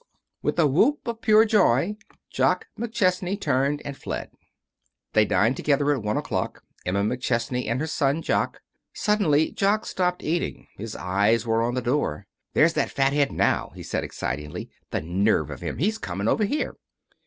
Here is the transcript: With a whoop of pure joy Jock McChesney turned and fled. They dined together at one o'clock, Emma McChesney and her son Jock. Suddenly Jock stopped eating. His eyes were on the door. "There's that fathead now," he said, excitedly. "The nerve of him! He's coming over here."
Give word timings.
With 0.41 0.57
a 0.57 0.65
whoop 0.65 1.07
of 1.07 1.21
pure 1.21 1.45
joy 1.45 1.95
Jock 2.31 2.65
McChesney 2.75 3.39
turned 3.39 3.83
and 3.85 3.95
fled. 3.95 4.31
They 5.13 5.25
dined 5.25 5.57
together 5.57 5.91
at 5.91 6.01
one 6.01 6.17
o'clock, 6.17 6.63
Emma 6.83 7.03
McChesney 7.03 7.67
and 7.67 7.79
her 7.79 7.85
son 7.85 8.23
Jock. 8.23 8.63
Suddenly 8.95 9.51
Jock 9.51 9.85
stopped 9.85 10.23
eating. 10.23 10.65
His 10.75 10.95
eyes 10.95 11.45
were 11.45 11.61
on 11.61 11.75
the 11.75 11.83
door. 11.83 12.25
"There's 12.55 12.73
that 12.73 12.89
fathead 12.89 13.31
now," 13.31 13.73
he 13.75 13.83
said, 13.83 14.03
excitedly. 14.03 14.71
"The 14.89 15.01
nerve 15.01 15.51
of 15.51 15.61
him! 15.61 15.77
He's 15.77 15.99
coming 15.99 16.27
over 16.27 16.45
here." 16.45 16.77